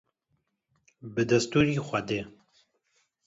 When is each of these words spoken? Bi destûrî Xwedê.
Bi 1.13 1.23
destûrî 1.29 1.75
Xwedê. 1.87 2.21